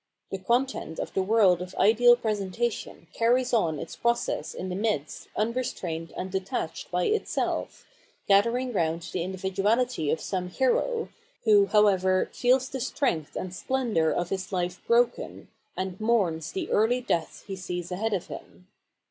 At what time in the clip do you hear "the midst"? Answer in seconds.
4.69-5.27